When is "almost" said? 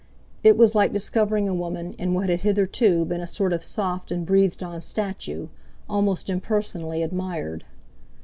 5.87-6.27